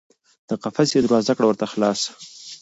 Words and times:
د 0.49 0.51
قفس 0.63 0.89
یې 0.93 0.99
دروازه 1.03 1.33
کړه 1.37 1.45
ورته 1.47 1.65
خلاصه 1.71 2.09